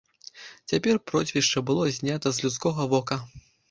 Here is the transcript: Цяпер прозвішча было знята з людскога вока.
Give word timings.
Цяпер 0.73 0.95
прозвішча 1.11 1.65
было 1.69 1.83
знята 2.01 2.27
з 2.35 2.51
людскога 2.51 2.93
вока. 2.97 3.25